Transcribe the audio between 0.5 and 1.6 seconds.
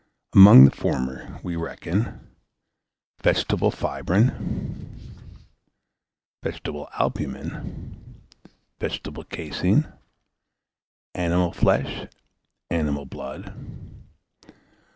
the former we